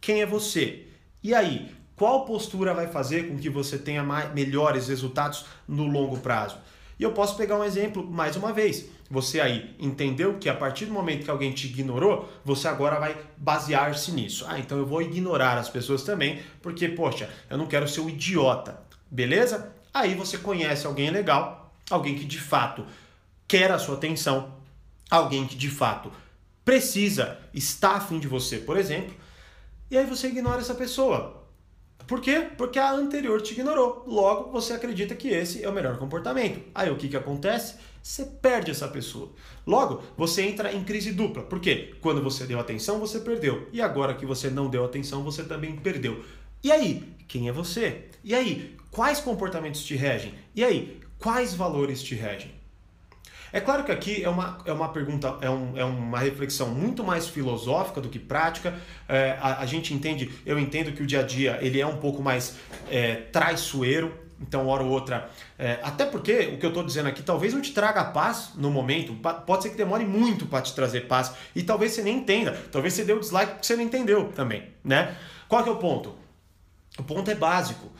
Quem 0.00 0.22
é 0.22 0.26
você? 0.26 0.86
E 1.22 1.34
aí? 1.34 1.70
Qual 1.94 2.24
postura 2.24 2.72
vai 2.72 2.86
fazer 2.86 3.28
com 3.28 3.36
que 3.36 3.50
você 3.50 3.76
tenha 3.76 4.02
mais, 4.02 4.32
melhores 4.32 4.88
resultados 4.88 5.44
no 5.68 5.86
longo 5.86 6.18
prazo? 6.18 6.56
E 6.98 7.02
eu 7.02 7.12
posso 7.12 7.36
pegar 7.36 7.58
um 7.58 7.64
exemplo 7.64 8.02
mais 8.10 8.36
uma 8.36 8.54
vez. 8.54 8.86
Você 9.10 9.38
aí 9.38 9.76
entendeu 9.78 10.38
que 10.38 10.48
a 10.48 10.54
partir 10.54 10.86
do 10.86 10.92
momento 10.92 11.24
que 11.24 11.30
alguém 11.30 11.52
te 11.52 11.66
ignorou, 11.66 12.26
você 12.42 12.68
agora 12.68 12.98
vai 12.98 13.16
basear-se 13.36 14.12
nisso. 14.12 14.46
Ah, 14.48 14.58
então 14.58 14.78
eu 14.78 14.86
vou 14.86 15.02
ignorar 15.02 15.58
as 15.58 15.68
pessoas 15.68 16.02
também, 16.02 16.40
porque, 16.62 16.88
poxa, 16.88 17.28
eu 17.50 17.58
não 17.58 17.66
quero 17.66 17.86
ser 17.86 18.00
um 18.00 18.08
idiota. 18.08 18.80
Beleza? 19.10 19.74
Aí 19.92 20.14
você 20.14 20.38
conhece 20.38 20.86
alguém 20.86 21.10
legal, 21.10 21.70
alguém 21.90 22.14
que 22.14 22.24
de 22.24 22.40
fato 22.40 22.86
quer 23.46 23.70
a 23.70 23.78
sua 23.78 23.96
atenção, 23.96 24.54
alguém 25.10 25.46
que 25.46 25.54
de 25.54 25.68
fato 25.68 26.10
precisa, 26.66 27.38
está 27.54 27.92
afim 27.92 28.18
de 28.18 28.26
você, 28.26 28.58
por 28.58 28.76
exemplo, 28.76 29.14
e 29.88 29.96
aí 29.96 30.04
você 30.04 30.26
ignora 30.26 30.60
essa 30.60 30.74
pessoa. 30.74 31.46
Por 32.08 32.20
quê? 32.20 32.48
Porque 32.58 32.76
a 32.76 32.90
anterior 32.90 33.40
te 33.40 33.52
ignorou. 33.52 34.02
Logo, 34.04 34.50
você 34.50 34.72
acredita 34.72 35.14
que 35.14 35.28
esse 35.28 35.62
é 35.62 35.68
o 35.68 35.72
melhor 35.72 35.96
comportamento. 35.96 36.60
Aí 36.74 36.90
o 36.90 36.96
que, 36.96 37.08
que 37.08 37.16
acontece? 37.16 37.76
Você 38.02 38.24
perde 38.24 38.72
essa 38.72 38.88
pessoa. 38.88 39.30
Logo, 39.64 40.02
você 40.16 40.42
entra 40.42 40.72
em 40.72 40.82
crise 40.82 41.12
dupla. 41.12 41.44
Por 41.44 41.60
quê? 41.60 41.94
Quando 42.00 42.20
você 42.20 42.44
deu 42.46 42.58
atenção, 42.58 42.98
você 42.98 43.20
perdeu. 43.20 43.68
E 43.72 43.80
agora 43.80 44.14
que 44.14 44.26
você 44.26 44.50
não 44.50 44.68
deu 44.68 44.84
atenção, 44.84 45.22
você 45.22 45.44
também 45.44 45.76
perdeu. 45.76 46.24
E 46.64 46.72
aí, 46.72 47.14
quem 47.28 47.48
é 47.48 47.52
você? 47.52 48.06
E 48.24 48.34
aí, 48.34 48.76
quais 48.90 49.20
comportamentos 49.20 49.84
te 49.84 49.94
regem? 49.94 50.34
E 50.52 50.64
aí, 50.64 51.00
quais 51.18 51.54
valores 51.54 52.02
te 52.02 52.16
regem? 52.16 52.55
É 53.56 53.60
claro 53.62 53.84
que 53.84 53.90
aqui 53.90 54.22
é 54.22 54.28
uma, 54.28 54.58
é 54.66 54.72
uma 54.74 54.90
pergunta, 54.90 55.38
é, 55.40 55.48
um, 55.48 55.72
é 55.78 55.82
uma 55.82 56.18
reflexão 56.18 56.68
muito 56.68 57.02
mais 57.02 57.26
filosófica 57.26 58.02
do 58.02 58.10
que 58.10 58.18
prática. 58.18 58.78
É, 59.08 59.38
a, 59.40 59.60
a, 59.60 59.64
gente 59.64 59.94
entende, 59.94 60.30
eu 60.44 60.58
entendo 60.58 60.92
que 60.92 61.02
o 61.02 61.06
dia 61.06 61.20
a 61.20 61.22
dia 61.22 61.58
ele 61.62 61.80
é 61.80 61.86
um 61.86 61.96
pouco 61.96 62.22
mais 62.22 62.58
é, 62.90 63.14
traiçoeiro, 63.14 64.12
então 64.38 64.66
hora 64.66 64.82
ou 64.82 64.90
outra. 64.90 65.30
É, 65.58 65.80
até 65.82 66.04
porque 66.04 66.50
o 66.52 66.58
que 66.58 66.66
eu 66.66 66.68
estou 66.68 66.84
dizendo 66.84 67.08
aqui 67.08 67.22
talvez 67.22 67.54
não 67.54 67.62
te 67.62 67.72
traga 67.72 68.04
paz 68.04 68.50
no 68.56 68.70
momento, 68.70 69.14
pode 69.46 69.62
ser 69.62 69.70
que 69.70 69.76
demore 69.78 70.04
muito 70.04 70.44
para 70.44 70.60
te 70.60 70.74
trazer 70.74 71.06
paz 71.06 71.32
e 71.54 71.62
talvez 71.62 71.92
você 71.92 72.02
nem 72.02 72.18
entenda, 72.18 72.52
talvez 72.70 72.92
você 72.92 73.06
deu 73.06 73.18
dislike 73.18 73.52
porque 73.52 73.66
você 73.66 73.74
não 73.74 73.84
entendeu 73.84 74.30
também, 74.34 74.64
né? 74.84 75.16
Qual 75.48 75.62
que 75.62 75.70
é 75.70 75.72
o 75.72 75.76
ponto? 75.76 76.14
O 76.98 77.02
ponto 77.02 77.30
é 77.30 77.34
básico 77.34 77.90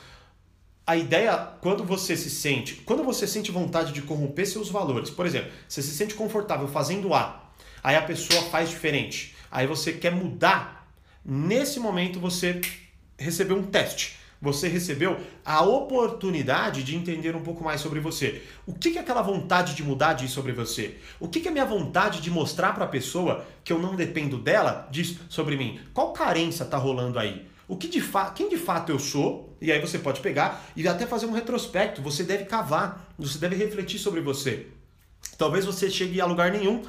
a 0.87 0.97
ideia, 0.97 1.37
quando 1.61 1.83
você 1.83 2.17
se 2.17 2.31
sente, 2.31 2.77
quando 2.87 3.03
você 3.03 3.27
sente 3.27 3.51
vontade 3.51 3.93
de 3.93 4.03
corromper 4.03 4.47
seus 4.47 4.69
valores, 4.69 5.11
por 5.11 5.27
exemplo, 5.27 5.51
você 5.69 5.83
se 5.83 5.91
sente 5.91 6.15
confortável 6.15 6.69
fazendo 6.69 7.13
A, 7.13 7.51
aí 7.83 7.97
a 7.97 8.03
pessoa 8.03 8.41
faz 8.43 8.71
diferente, 8.71 9.35
aí 9.51 9.67
você 9.67 9.93
quer 9.93 10.13
mudar, 10.13 10.89
nesse 11.25 11.81
momento 11.81 12.21
você 12.21 12.61
recebeu 13.19 13.57
um 13.57 13.65
teste. 13.65 14.17
Você 14.41 14.69
recebeu 14.69 15.19
a 15.45 15.63
oportunidade 15.63 16.83
de 16.83 16.95
entender 16.95 17.35
um 17.35 17.43
pouco 17.43 17.65
mais 17.65 17.81
sobre 17.81 18.01
você. 18.01 18.43
O 18.67 18.75
que 18.75 18.99
é 18.99 19.01
aquela 19.01 19.23
vontade 19.23 19.75
de 19.75 19.83
mudar 19.83 20.13
diz 20.13 20.31
sobre 20.31 20.53
você? 20.53 20.99
O 21.19 21.27
que 21.27 21.49
é 21.49 21.51
a 21.51 21.53
minha 21.53 21.65
vontade 21.65 22.21
de 22.21 22.31
mostrar 22.31 22.75
para 22.75 22.85
a 22.85 22.89
pessoa 22.89 23.47
que 23.65 23.73
eu 23.73 23.79
não 23.79 23.97
dependo 23.97 24.37
dela 24.37 24.87
diz 24.91 25.19
sobre 25.31 25.57
mim? 25.57 25.81
Qual 25.95 26.13
carência 26.13 26.65
está 26.65 26.77
rolando 26.77 27.19
aí? 27.19 27.47
O 27.67 27.79
que 27.79 27.89
de 27.89 28.01
fa 28.01 28.31
quem 28.31 28.51
de 28.51 28.59
fato 28.59 28.93
eu 28.93 28.99
sou, 28.99 29.46
e 29.61 29.73
aí 29.73 29.81
você 29.81 29.99
pode 29.99 30.21
pegar 30.21 30.65
e 30.77 30.87
até 30.87 31.07
fazer 31.07 31.27
um 31.27 31.33
retrospecto. 31.33 32.03
Você 32.03 32.23
deve 32.23 32.45
cavar, 32.45 33.13
você 33.19 33.39
deve 33.39 33.57
refletir 33.57 33.99
sobre 33.99 34.21
você. 34.21 34.67
Talvez 35.39 35.65
você 35.65 35.91
chegue 35.91 36.21
a 36.21 36.27
lugar 36.27 36.51
nenhum, 36.51 36.83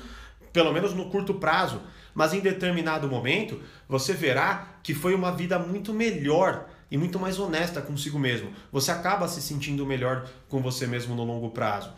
pelo 0.54 0.72
menos 0.72 0.94
no 0.94 1.10
curto 1.10 1.36
prazo, 1.36 1.82
mas 2.14 2.34
em 2.34 2.40
determinado 2.40 3.08
momento 3.08 3.62
você 3.88 4.14
verá 4.14 4.80
que 4.84 4.94
foi 4.94 5.14
uma 5.14 5.32
vida 5.32 5.60
muito 5.60 5.94
melhor 5.94 6.68
e 6.90 6.98
muito 6.98 7.20
mais 7.20 7.38
honesta 7.40 7.82
consigo 7.82 8.18
mesmo. 8.18 8.52
Você 8.72 8.92
acaba 8.92 9.28
se 9.28 9.42
sentindo 9.42 9.86
melhor 9.86 10.28
com 10.48 10.62
você 10.62 10.88
mesmo 10.88 11.16
no 11.16 11.24
longo 11.24 11.50
prazo. 11.50 11.92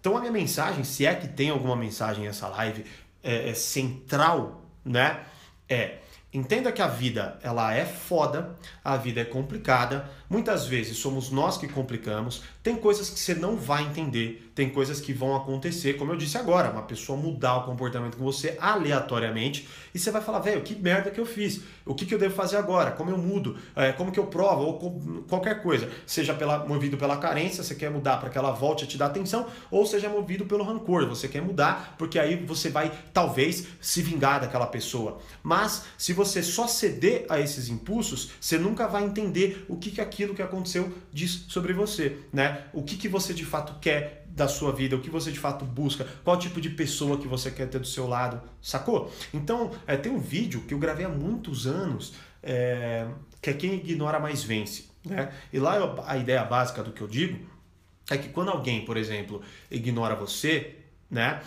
Então 0.00 0.16
a 0.16 0.20
minha 0.20 0.32
mensagem, 0.32 0.84
se 0.84 1.06
é 1.06 1.14
que 1.14 1.28
tem 1.28 1.50
alguma 1.50 1.76
mensagem 1.76 2.24
nessa 2.24 2.48
live 2.48 2.84
é, 3.22 3.50
é 3.50 3.54
central, 3.54 4.64
né? 4.84 5.24
É 5.68 5.98
Entenda 6.32 6.72
que 6.72 6.82
a 6.82 6.88
vida 6.88 7.38
ela 7.42 7.72
é 7.72 7.84
foda, 7.84 8.56
a 8.84 8.96
vida 8.96 9.20
é 9.20 9.24
complicada. 9.24 10.10
Muitas 10.28 10.66
vezes 10.66 10.98
somos 10.98 11.30
nós 11.30 11.56
que 11.56 11.68
complicamos. 11.68 12.42
Tem 12.62 12.76
coisas 12.76 13.08
que 13.08 13.18
você 13.18 13.34
não 13.34 13.56
vai 13.56 13.84
entender, 13.84 14.45
tem 14.56 14.70
coisas 14.70 15.00
que 15.02 15.12
vão 15.12 15.36
acontecer, 15.36 15.98
como 15.98 16.12
eu 16.12 16.16
disse 16.16 16.38
agora, 16.38 16.70
uma 16.70 16.80
pessoa 16.80 17.18
mudar 17.18 17.58
o 17.58 17.64
comportamento 17.64 18.16
com 18.16 18.24
você 18.24 18.56
aleatoriamente 18.58 19.68
e 19.94 19.98
você 19.98 20.10
vai 20.10 20.22
falar, 20.22 20.38
velho, 20.38 20.62
que 20.62 20.74
merda 20.74 21.10
que 21.10 21.20
eu 21.20 21.26
fiz? 21.26 21.60
O 21.84 21.94
que, 21.94 22.06
que 22.06 22.14
eu 22.14 22.18
devo 22.18 22.34
fazer 22.34 22.56
agora? 22.56 22.90
Como 22.90 23.10
eu 23.10 23.18
mudo? 23.18 23.58
É, 23.76 23.92
como 23.92 24.10
que 24.10 24.18
eu 24.18 24.26
provo? 24.28 24.62
Ou 24.62 25.24
qualquer 25.28 25.62
coisa. 25.62 25.90
Seja 26.06 26.32
pela, 26.32 26.66
movido 26.66 26.96
pela 26.96 27.18
carência, 27.18 27.62
você 27.62 27.74
quer 27.74 27.90
mudar 27.90 28.16
para 28.16 28.30
que 28.30 28.38
ela 28.38 28.50
volte 28.50 28.84
a 28.84 28.86
te 28.86 28.96
dar 28.96 29.06
atenção, 29.06 29.46
ou 29.70 29.84
seja 29.84 30.08
movido 30.08 30.46
pelo 30.46 30.64
rancor, 30.64 31.06
você 31.06 31.28
quer 31.28 31.42
mudar 31.42 31.94
porque 31.98 32.18
aí 32.18 32.36
você 32.36 32.70
vai 32.70 32.90
talvez 33.12 33.66
se 33.78 34.00
vingar 34.00 34.40
daquela 34.40 34.66
pessoa. 34.66 35.18
Mas 35.42 35.84
se 35.98 36.14
você 36.14 36.42
só 36.42 36.66
ceder 36.66 37.26
a 37.28 37.38
esses 37.38 37.68
impulsos, 37.68 38.30
você 38.40 38.56
nunca 38.56 38.88
vai 38.88 39.04
entender 39.04 39.66
o 39.68 39.76
que, 39.76 39.90
que 39.90 40.00
aquilo 40.00 40.34
que 40.34 40.40
aconteceu 40.40 40.90
diz 41.12 41.44
sobre 41.48 41.74
você, 41.74 42.20
né? 42.32 42.64
O 42.72 42.82
que, 42.82 42.96
que 42.96 43.06
você 43.06 43.34
de 43.34 43.44
fato 43.44 43.78
quer 43.80 44.25
da 44.36 44.46
sua 44.46 44.70
vida, 44.70 44.94
o 44.94 45.00
que 45.00 45.08
você 45.08 45.32
de 45.32 45.38
fato 45.38 45.64
busca, 45.64 46.06
qual 46.22 46.38
tipo 46.38 46.60
de 46.60 46.68
pessoa 46.68 47.16
que 47.16 47.26
você 47.26 47.50
quer 47.50 47.68
ter 47.68 47.78
do 47.78 47.86
seu 47.86 48.06
lado, 48.06 48.42
sacou? 48.60 49.10
Então, 49.32 49.70
é, 49.86 49.96
tem 49.96 50.12
um 50.12 50.18
vídeo 50.18 50.60
que 50.68 50.74
eu 50.74 50.78
gravei 50.78 51.06
há 51.06 51.08
muitos 51.08 51.66
anos, 51.66 52.12
é, 52.42 53.08
que 53.40 53.48
é 53.48 53.54
quem 53.54 53.74
ignora 53.76 54.20
mais 54.20 54.44
vence, 54.44 54.84
né? 55.02 55.32
E 55.50 55.58
lá 55.58 55.76
eu, 55.76 55.94
a 56.06 56.18
ideia 56.18 56.44
básica 56.44 56.82
do 56.82 56.92
que 56.92 57.00
eu 57.00 57.08
digo 57.08 57.38
é 58.10 58.18
que 58.18 58.28
quando 58.28 58.50
alguém, 58.50 58.84
por 58.84 58.98
exemplo, 58.98 59.40
ignora 59.70 60.14
você, 60.14 60.76
né? 61.10 61.40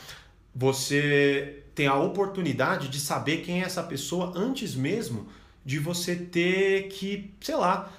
Você 0.55 1.63
tem 1.75 1.86
a 1.86 1.96
oportunidade 1.96 2.88
de 2.88 3.00
saber 3.00 3.38
quem 3.38 3.62
é 3.62 3.65
essa 3.65 3.84
pessoa 3.84 4.34
antes 4.36 4.74
mesmo 4.74 5.27
de 5.63 5.77
você 5.77 6.15
ter 6.15 6.88
que, 6.88 7.36
sei 7.39 7.55
lá, 7.55 7.91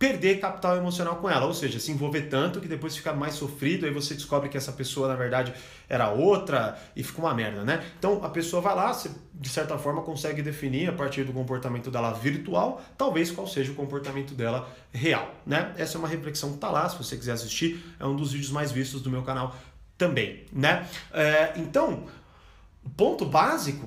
perder 0.00 0.40
capital 0.40 0.78
emocional 0.78 1.16
com 1.16 1.28
ela, 1.28 1.44
ou 1.44 1.52
seja, 1.52 1.78
se 1.78 1.92
envolver 1.92 2.22
tanto 2.22 2.58
que 2.58 2.66
depois 2.66 2.96
fica 2.96 3.12
mais 3.12 3.34
sofrido, 3.34 3.84
aí 3.84 3.92
você 3.92 4.14
descobre 4.14 4.48
que 4.48 4.56
essa 4.56 4.72
pessoa 4.72 5.06
na 5.06 5.14
verdade 5.14 5.52
era 5.86 6.08
outra 6.10 6.80
e 6.96 7.02
fica 7.02 7.20
uma 7.20 7.34
merda, 7.34 7.64
né? 7.64 7.84
Então 7.98 8.24
a 8.24 8.30
pessoa 8.30 8.62
vai 8.62 8.74
lá, 8.74 8.98
de 9.34 9.48
certa 9.50 9.76
forma 9.76 10.00
consegue 10.00 10.40
definir 10.40 10.88
a 10.88 10.92
partir 10.94 11.24
do 11.24 11.34
comportamento 11.34 11.90
dela 11.90 12.12
virtual, 12.14 12.82
talvez 12.96 13.30
qual 13.30 13.46
seja 13.46 13.72
o 13.72 13.74
comportamento 13.74 14.32
dela 14.32 14.66
real, 14.90 15.34
né? 15.44 15.74
Essa 15.76 15.98
é 15.98 15.98
uma 15.98 16.08
reflexão 16.08 16.54
que 16.54 16.58
tá 16.58 16.70
lá, 16.70 16.88
se 16.88 16.96
você 16.96 17.14
quiser 17.14 17.32
assistir, 17.32 17.84
é 18.00 18.06
um 18.06 18.16
dos 18.16 18.32
vídeos 18.32 18.50
mais 18.50 18.72
vistos 18.72 19.02
do 19.02 19.10
meu 19.10 19.22
canal 19.22 19.54
também, 19.98 20.46
né? 20.50 20.88
É, 21.12 21.52
então, 21.56 22.04
o 22.82 22.88
ponto 22.88 23.26
básico 23.26 23.86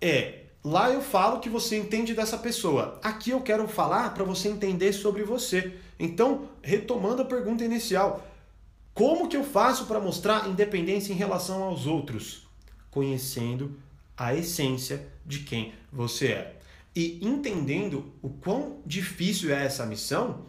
é 0.00 0.39
Lá 0.62 0.90
eu 0.90 1.00
falo 1.00 1.40
que 1.40 1.48
você 1.48 1.78
entende 1.78 2.14
dessa 2.14 2.36
pessoa. 2.36 2.98
Aqui 3.02 3.30
eu 3.30 3.40
quero 3.40 3.66
falar 3.66 4.12
para 4.12 4.24
você 4.24 4.48
entender 4.48 4.92
sobre 4.92 5.22
você. 5.22 5.74
Então, 5.98 6.48
retomando 6.62 7.22
a 7.22 7.24
pergunta 7.24 7.64
inicial, 7.64 8.26
como 8.92 9.28
que 9.28 9.36
eu 9.36 9.44
faço 9.44 9.86
para 9.86 10.00
mostrar 10.00 10.48
independência 10.48 11.12
em 11.12 11.16
relação 11.16 11.62
aos 11.62 11.86
outros? 11.86 12.46
Conhecendo 12.90 13.78
a 14.16 14.34
essência 14.34 15.08
de 15.24 15.40
quem 15.40 15.72
você 15.90 16.26
é 16.28 16.60
e 16.94 17.18
entendendo 17.22 18.12
o 18.20 18.28
quão 18.28 18.80
difícil 18.84 19.54
é 19.54 19.64
essa 19.64 19.86
missão 19.86 20.44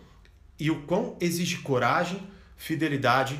e 0.60 0.70
o 0.70 0.84
quão 0.84 1.16
exige 1.20 1.60
coragem, 1.60 2.20
fidelidade 2.58 3.40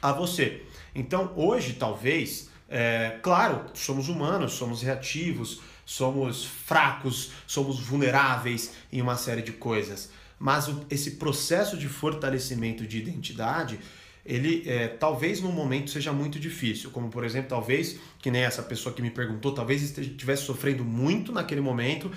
a 0.00 0.12
você. 0.12 0.62
Então, 0.94 1.32
hoje, 1.36 1.74
talvez, 1.74 2.50
é, 2.68 3.18
claro, 3.22 3.66
somos 3.74 4.08
humanos, 4.08 4.52
somos 4.54 4.82
reativos, 4.82 5.60
somos 5.88 6.44
fracos, 6.44 7.30
somos 7.46 7.80
vulneráveis 7.80 8.72
em 8.92 9.00
uma 9.00 9.16
série 9.16 9.40
de 9.40 9.52
coisas. 9.52 10.10
Mas 10.38 10.70
esse 10.90 11.12
processo 11.12 11.78
de 11.78 11.88
fortalecimento 11.88 12.86
de 12.86 12.98
identidade, 12.98 13.80
ele 14.22 14.62
é, 14.66 14.88
talvez 14.88 15.40
no 15.40 15.50
momento 15.50 15.90
seja 15.90 16.12
muito 16.12 16.38
difícil. 16.38 16.90
Como, 16.90 17.08
por 17.08 17.24
exemplo, 17.24 17.48
talvez, 17.48 17.98
que 18.18 18.30
nem 18.30 18.42
essa 18.42 18.62
pessoa 18.62 18.94
que 18.94 19.00
me 19.00 19.10
perguntou, 19.10 19.54
talvez 19.54 19.82
estivesse 19.82 20.42
sofrendo 20.42 20.84
muito 20.84 21.32
naquele 21.32 21.62
momento 21.62 22.12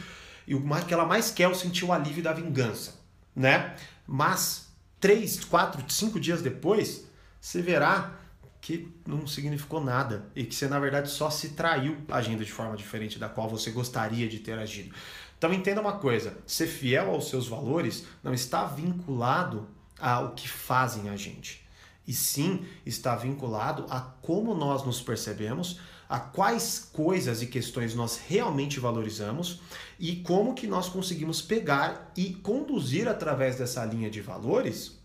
e 0.46 0.54
o 0.54 0.62
que 0.86 0.94
ela 0.94 1.06
mais 1.06 1.32
quer 1.32 1.50
é 1.50 1.54
sentir 1.54 1.86
o 1.86 1.94
alívio 1.94 2.22
da 2.22 2.34
vingança, 2.34 3.00
né? 3.34 3.74
Mas 4.06 4.70
três, 5.00 5.46
quatro, 5.46 5.82
cinco 5.88 6.20
dias 6.20 6.42
depois, 6.42 7.06
você 7.40 7.62
verá 7.62 8.20
que 8.62 8.94
não 9.08 9.25
significou 9.25 9.84
nada 9.84 10.30
e 10.36 10.44
que 10.44 10.53
você 10.53 10.68
na 10.68 10.80
verdade 10.80 11.10
só 11.10 11.32
se 11.32 11.50
traiu 11.50 11.98
agindo 12.10 12.46
de 12.46 12.51
forma 12.51 12.77
diferente 12.77 13.18
da 13.18 13.27
qual 13.27 13.50
você 13.50 13.72
gostaria 13.72 14.30
de 14.30 14.39
ter 14.39 14.58
agido. 14.58 14.94
Então 15.38 15.51
entenda 15.51 15.82
uma 15.82 15.94
coisa, 15.94 16.38
ser 16.46 16.68
fiel 16.68 17.10
aos 17.10 17.27
seus 17.27 17.48
valores 17.48 18.06
não 18.24 18.32
está 18.32 18.65
vinculado 18.65 19.68
ao 20.00 20.34
que 20.34 20.48
fazem 20.48 21.10
a 21.10 21.15
gente. 21.15 21.68
E 22.08 22.13
sim 22.13 22.63
está 22.86 23.15
vinculado 23.15 23.88
a 23.89 24.00
como 24.00 24.53
nós 24.53 24.86
nos 24.86 25.01
percebemos, 25.01 25.80
a 26.08 26.20
quais 26.20 26.88
coisas 26.94 27.41
e 27.41 27.48
questões 27.48 27.96
nós 27.96 28.22
realmente 28.27 28.80
valorizamos 28.80 29.62
e 30.00 30.18
como 30.18 30.53
que 30.53 30.68
nós 30.68 30.88
conseguimos 30.88 31.41
pegar 31.41 32.12
e 32.15 32.34
conduzir 32.36 33.08
através 33.08 33.56
dessa 33.56 33.84
linha 33.86 34.10
de 34.10 34.22
valores 34.22 35.00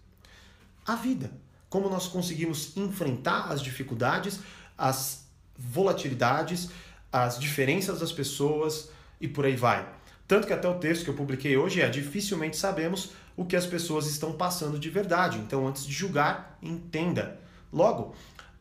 a 0.84 0.94
vida 0.94 1.45
como 1.76 1.90
nós 1.90 2.08
conseguimos 2.08 2.74
enfrentar 2.74 3.52
as 3.52 3.60
dificuldades, 3.60 4.40
as 4.78 5.26
volatilidades, 5.54 6.70
as 7.12 7.38
diferenças 7.38 8.00
das 8.00 8.10
pessoas 8.10 8.88
e 9.20 9.28
por 9.28 9.44
aí 9.44 9.56
vai. 9.56 9.86
Tanto 10.26 10.46
que 10.46 10.54
até 10.54 10.66
o 10.66 10.78
texto 10.78 11.04
que 11.04 11.10
eu 11.10 11.14
publiquei 11.14 11.54
hoje 11.54 11.82
é: 11.82 11.88
dificilmente 11.90 12.56
sabemos 12.56 13.10
o 13.36 13.44
que 13.44 13.54
as 13.54 13.66
pessoas 13.66 14.06
estão 14.06 14.32
passando 14.32 14.78
de 14.78 14.88
verdade. 14.88 15.36
Então, 15.36 15.68
antes 15.68 15.84
de 15.84 15.92
julgar, 15.92 16.58
entenda. 16.62 17.38
Logo, 17.70 18.14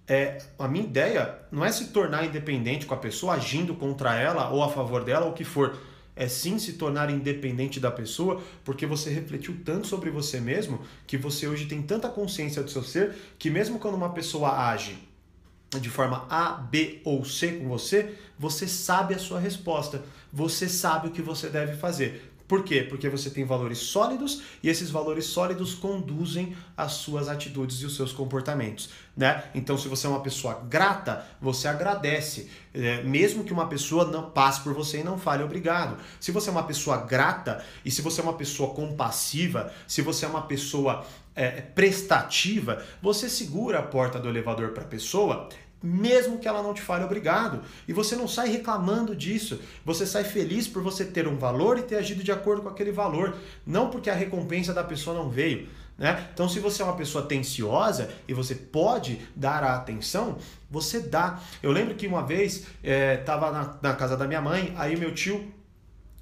é, 0.05 0.39
a 0.59 0.67
minha 0.67 0.83
ideia 0.83 1.39
não 1.49 1.63
é 1.63 1.71
se 1.71 1.87
tornar 1.87 2.25
independente 2.25 2.85
com 2.85 2.93
a 2.93 2.97
pessoa 2.97 3.35
agindo 3.35 3.75
contra 3.75 4.13
ela 4.15 4.49
ou 4.49 4.61
a 4.61 4.67
favor 4.67 5.05
dela 5.05 5.25
ou 5.25 5.31
o 5.31 5.33
que 5.33 5.45
for. 5.45 5.79
É 6.15 6.27
sim 6.27 6.57
se 6.57 6.73
tornar 6.73 7.09
independente 7.09 7.79
da 7.79 7.91
pessoa, 7.91 8.41
porque 8.63 8.85
você 8.85 9.09
refletiu 9.09 9.57
tanto 9.65 9.87
sobre 9.87 10.09
você 10.09 10.39
mesmo 10.39 10.79
que 11.05 11.17
você 11.17 11.47
hoje 11.47 11.65
tem 11.65 11.81
tanta 11.81 12.07
consciência 12.07 12.63
do 12.63 12.71
seu 12.71 12.83
ser 12.83 13.13
que 13.37 13.49
mesmo 13.49 13.79
quando 13.79 13.95
uma 13.95 14.13
pessoa 14.13 14.69
age 14.69 14.97
de 15.79 15.89
forma 15.89 16.25
A, 16.29 16.51
B 16.51 17.01
ou 17.03 17.25
C 17.25 17.53
com 17.53 17.67
você, 17.67 18.15
você 18.39 18.67
sabe 18.67 19.13
a 19.13 19.19
sua 19.19 19.39
resposta, 19.39 20.03
você 20.31 20.69
sabe 20.69 21.07
o 21.07 21.11
que 21.11 21.21
você 21.21 21.49
deve 21.49 21.75
fazer. 21.75 22.31
Por 22.47 22.63
quê? 22.63 22.83
Porque 22.87 23.09
você 23.09 23.29
tem 23.29 23.43
valores 23.43 23.79
sólidos 23.79 24.43
e 24.61 24.69
esses 24.69 24.91
valores 24.91 25.25
sólidos 25.25 25.73
conduzem 25.73 26.55
as 26.77 26.93
suas 26.93 27.27
atitudes 27.27 27.81
e 27.81 27.85
os 27.85 27.95
seus 27.95 28.11
comportamentos, 28.11 28.89
né? 29.17 29.45
Então, 29.55 29.77
se 29.77 29.87
você 29.87 30.05
é 30.05 30.09
uma 30.09 30.21
pessoa 30.21 30.61
grata, 30.69 31.25
você 31.41 31.67
agradece, 31.67 32.49
é, 32.73 33.01
mesmo 33.01 33.43
que 33.43 33.53
uma 33.53 33.67
pessoa 33.67 34.05
não 34.05 34.29
passe 34.29 34.61
por 34.61 34.73
você 34.73 34.99
e 34.99 35.03
não 35.03 35.17
fale 35.17 35.43
obrigado. 35.43 35.97
Se 36.19 36.31
você 36.31 36.49
é 36.49 36.51
uma 36.51 36.63
pessoa 36.63 36.97
grata 36.97 37.63
e 37.83 37.89
se 37.89 38.03
você 38.03 38.21
é 38.21 38.23
uma 38.23 38.33
pessoa 38.33 38.75
compassiva, 38.75 39.73
se 39.87 40.03
você 40.03 40.25
é 40.25 40.27
uma 40.27 40.43
pessoa 40.43 41.03
é, 41.35 41.49
prestativa, 41.61 42.83
você 43.01 43.27
segura 43.29 43.79
a 43.79 43.83
porta 43.83 44.19
do 44.19 44.29
elevador 44.29 44.69
para 44.69 44.83
a 44.83 44.87
pessoa 44.87 45.49
mesmo 45.81 46.39
que 46.39 46.47
ela 46.47 46.63
não 46.63 46.73
te 46.73 46.81
fale 46.81 47.03
obrigado. 47.03 47.61
E 47.87 47.93
você 47.93 48.15
não 48.15 48.27
sai 48.27 48.49
reclamando 48.49 49.15
disso. 49.15 49.59
Você 49.85 50.05
sai 50.05 50.23
feliz 50.23 50.67
por 50.67 50.81
você 50.81 51.05
ter 51.05 51.27
um 51.27 51.37
valor 51.37 51.77
e 51.77 51.83
ter 51.83 51.95
agido 51.95 52.23
de 52.23 52.31
acordo 52.31 52.63
com 52.63 52.69
aquele 52.69 52.91
valor, 52.91 53.35
não 53.65 53.89
porque 53.89 54.09
a 54.09 54.13
recompensa 54.13 54.73
da 54.73 54.83
pessoa 54.83 55.15
não 55.15 55.29
veio. 55.29 55.67
Né? 55.97 56.27
Então, 56.33 56.49
se 56.49 56.59
você 56.59 56.81
é 56.81 56.85
uma 56.85 56.95
pessoa 56.95 57.23
atenciosa 57.23 58.09
e 58.27 58.33
você 58.33 58.53
pode 58.53 59.21
dar 59.35 59.63
a 59.63 59.75
atenção, 59.75 60.37
você 60.69 60.99
dá. 60.99 61.39
Eu 61.63 61.71
lembro 61.71 61.95
que 61.95 62.05
uma 62.05 62.25
vez 62.25 62.65
estava 62.83 63.47
é, 63.47 63.51
na, 63.51 63.77
na 63.81 63.93
casa 63.93 64.17
da 64.17 64.27
minha 64.27 64.41
mãe, 64.41 64.73
aí 64.77 64.97
meu 64.97 65.13
tio 65.13 65.53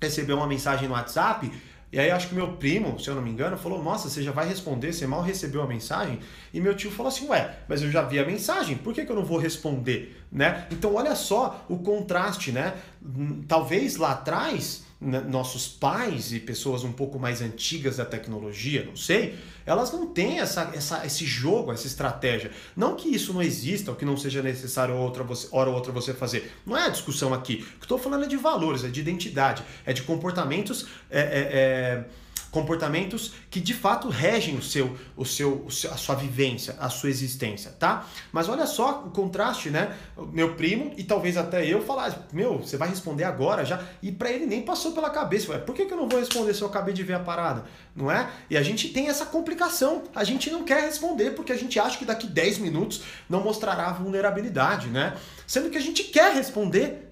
recebeu 0.01 0.36
uma 0.36 0.48
mensagem 0.48 0.88
no 0.88 0.93
WhatsApp 0.93 1.51
e 1.93 2.00
aí 2.00 2.09
acho 2.09 2.27
que 2.27 2.33
meu 2.33 2.53
primo, 2.53 3.00
se 3.00 3.07
eu 3.07 3.13
não 3.13 3.21
me 3.21 3.29
engano, 3.29 3.55
falou: 3.55 3.83
Nossa, 3.83 4.09
você 4.09 4.23
já 4.23 4.31
vai 4.31 4.50
responder? 4.50 4.91
Você 4.91 5.05
mal 5.05 5.21
recebeu 5.21 5.62
a 5.62 5.67
mensagem? 5.67 6.19
E 6.51 6.59
meu 6.59 6.75
tio 6.75 6.89
falou 6.89 7.09
assim: 7.09 7.27
Ué, 7.27 7.55
mas 7.67 7.83
eu 7.83 7.91
já 7.91 8.01
vi 8.01 8.17
a 8.17 8.25
mensagem, 8.25 8.75
por 8.75 8.95
que, 8.95 9.05
que 9.05 9.12
eu 9.12 9.15
não 9.15 9.23
vou 9.23 9.38
responder? 9.38 10.19
Né? 10.31 10.65
Então 10.71 10.95
olha 10.95 11.13
só 11.13 11.63
o 11.69 11.77
contraste, 11.77 12.51
né? 12.51 12.73
Hum, 13.00 13.43
talvez 13.47 13.97
lá 13.97 14.13
atrás 14.13 14.83
nossos 15.03 15.67
pais 15.67 16.31
e 16.31 16.39
pessoas 16.39 16.83
um 16.83 16.91
pouco 16.91 17.19
mais 17.19 17.41
antigas 17.41 17.98
da 17.98 18.05
tecnologia, 18.05 18.86
não 18.86 18.95
sei, 18.95 19.36
elas 19.65 19.91
não 19.91 20.07
têm 20.07 20.39
essa, 20.39 20.72
essa, 20.74 21.05
esse 21.05 21.25
jogo, 21.25 21.72
essa 21.72 21.88
estratégia. 21.88 22.51
Não 22.75 22.95
que 22.95 23.10
isso 23.10 23.33
não 23.33 23.41
exista 23.41 23.91
ou 23.91 23.98
que 23.98 24.05
não 24.05 24.17
seja 24.17 24.41
necessário 24.41 24.95
outra 24.95 25.24
você, 25.24 25.48
hora 25.51 25.69
ou 25.69 25.75
outra 25.75 25.91
você 25.91 26.13
fazer. 26.13 26.51
Não 26.65 26.77
é 26.77 26.86
a 26.86 26.89
discussão 26.89 27.33
aqui. 27.33 27.65
O 27.75 27.79
que 27.79 27.86
estou 27.86 27.98
falando 27.98 28.25
é 28.25 28.27
de 28.27 28.38
valores, 28.38 28.83
é 28.83 28.89
de 28.89 29.00
identidade, 29.00 29.63
é 29.86 29.93
de 29.93 30.03
comportamentos. 30.03 30.88
É, 31.10 31.19
é, 31.19 31.24
é 31.24 32.05
comportamentos 32.53 33.33
que 33.50 33.60
de 33.60 33.74
fato 33.74 34.07
regem 34.10 34.55
o 34.55 34.62
seu, 34.62 34.95
o 35.17 35.25
seu, 35.25 35.65
a 35.91 35.98
sua 35.98 36.13
vivência, 36.13 36.75
a 36.79 36.88
sua 36.88 37.10
existência, 37.10 37.72
tá? 37.72 38.07
Mas 38.31 38.48
olha 38.48 38.67
só 38.67 39.03
o 39.07 39.10
contraste, 39.10 39.72
né? 39.72 39.98
Meu 40.31 40.53
primo 40.53 40.93
e 40.95 41.03
talvez 41.03 41.36
até 41.36 41.65
eu 41.65 41.81
falar, 41.81 42.27
meu, 42.31 42.60
você 42.60 42.77
vai 42.77 42.88
responder 42.88 43.24
agora 43.24 43.65
já, 43.65 43.81
e 44.03 44.12
para 44.12 44.31
ele 44.31 44.45
nem 44.45 44.62
passou 44.62 44.91
pela 44.91 45.10
cabeça, 45.10 45.57
por 45.60 45.74
que, 45.74 45.86
que 45.86 45.93
eu 45.93 45.98
não 45.98 46.07
vou 46.07 46.19
responder 46.19 46.53
se 46.53 46.62
eu 46.62 46.67
acabei 46.67 46.93
de 46.93 47.01
ver 47.01 47.15
a 47.15 47.19
parada, 47.19 47.65
não 47.95 48.12
é? 48.12 48.29
E 48.48 48.55
a 48.55 48.62
gente 48.62 48.89
tem 48.89 49.10
essa 49.10 49.25
complicação, 49.25 50.03
a 50.13 50.24
gente 50.24 50.51
não 50.51 50.63
quer 50.63 50.83
responder 50.83 51.31
porque 51.31 51.51
a 51.51 51.57
gente 51.57 51.79
acha 51.79 51.98
que 51.98 52.05
daqui 52.05 52.27
10 52.27 52.60
minutos 52.60 53.01
não 53.27 53.43
mostrará 53.43 53.91
vulnerabilidade, 53.91 54.89
né? 54.89 55.17
Sendo 55.48 55.72
que 55.72 55.77
a 55.77 55.81
gente 55.81 56.03
quer 56.03 56.36
responder. 56.36 57.12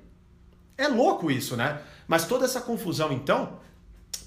É 0.78 0.88
louco 0.88 1.32
isso, 1.32 1.58
né? 1.58 1.82
Mas 2.08 2.26
toda 2.26 2.46
essa 2.46 2.62
confusão, 2.62 3.12
então, 3.12 3.60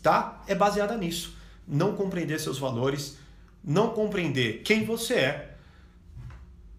tá? 0.03 0.43
É 0.47 0.55
baseada 0.55 0.97
nisso. 0.97 1.37
Não 1.67 1.95
compreender 1.95 2.39
seus 2.39 2.59
valores, 2.59 3.17
não 3.63 3.91
compreender 3.91 4.63
quem 4.63 4.85
você 4.85 5.15
é 5.15 5.55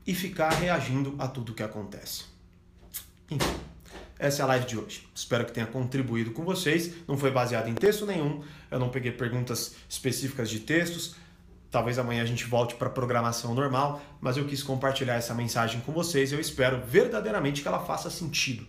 e 0.06 0.14
ficar 0.14 0.50
reagindo 0.50 1.16
a 1.18 1.28
tudo 1.28 1.54
que 1.54 1.64
acontece. 1.64 2.26
Enfim, 3.30 3.56
essa 4.20 4.42
é 4.42 4.44
a 4.44 4.48
live 4.48 4.66
de 4.68 4.78
hoje. 4.78 5.08
Espero 5.16 5.46
que 5.46 5.52
tenha 5.52 5.66
contribuído 5.66 6.32
com 6.32 6.46
vocês. 6.46 6.94
Não 7.08 7.18
foi 7.18 7.32
baseado 7.32 7.68
em 7.68 7.74
texto 7.74 8.06
nenhum, 8.06 8.44
eu 8.70 8.80
não 8.80 8.90
peguei 8.90 9.12
perguntas 9.12 9.76
específicas 9.90 10.50
de 10.50 10.60
textos. 10.60 11.16
Talvez 11.72 12.00
amanhã 12.00 12.22
a 12.22 12.26
gente 12.26 12.46
volte 12.46 12.76
para 12.76 12.88
a 12.88 12.92
programação 12.92 13.54
normal, 13.54 14.02
mas 14.22 14.38
eu 14.38 14.46
quis 14.46 14.64
compartilhar 14.64 15.16
essa 15.16 15.34
mensagem 15.34 15.82
com 15.82 15.92
vocês. 15.92 16.32
Eu 16.32 16.40
espero 16.40 16.82
verdadeiramente 16.86 17.62
que 17.62 17.68
ela 17.68 17.80
faça 17.80 18.10
sentido 18.10 18.66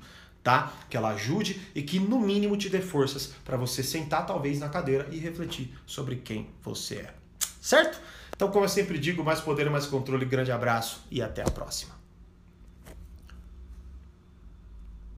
tá? 0.47 0.73
Que 0.89 0.97
ela 0.97 1.09
ajude 1.09 1.61
e 1.75 1.83
que 1.83 1.99
no 1.99 2.21
mínimo 2.21 2.57
te 2.57 2.69
dê 2.69 2.81
forças 2.81 3.33
para 3.45 3.57
você 3.57 3.83
sentar 3.83 4.25
talvez 4.25 4.61
na 4.61 4.69
cadeira 4.69 5.09
e 5.11 5.19
refletir 5.19 5.77
sobre 5.85 6.15
quem 6.15 6.47
você 6.63 6.99
é. 6.99 7.15
Certo? 7.61 8.01
Então, 8.31 8.49
como 8.49 8.65
eu 8.65 8.69
sempre 8.69 8.97
digo, 8.97 9.25
mais 9.25 9.41
poder, 9.41 9.69
mais 9.69 9.87
controle, 9.87 10.25
grande 10.25 10.53
abraço 10.53 11.05
e 11.11 11.21
até 11.21 11.43
a 11.43 11.51
próxima. 11.51 11.96